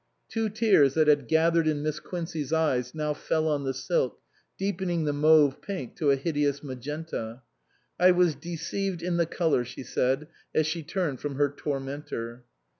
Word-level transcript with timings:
Two 0.29 0.49
tears 0.49 0.95
that 0.95 1.07
had 1.07 1.27
gathered 1.27 1.67
in 1.67 1.83
Miss 1.83 1.99
Quin 1.99 2.25
cey's 2.25 2.51
eyes 2.51 2.95
now 2.95 3.13
fell 3.13 3.47
on 3.47 3.65
the 3.65 3.73
silk, 3.75 4.19
deepening 4.57 5.03
the 5.03 5.13
mauve 5.13 5.61
pink 5.61 5.95
to 5.97 6.09
a 6.09 6.15
hideous 6.15 6.63
magenta." 6.63 7.43
I 7.99 8.09
was 8.09 8.33
deceived 8.33 9.01
iin 9.01 9.17
the 9.17 9.27
colour," 9.27 9.63
she 9.63 9.83
said 9.83 10.27
as 10.55 10.65
she 10.65 10.81
turned 10.81 11.19
from 11.19 11.35
her 11.35 11.49
tormentor. 11.55 12.45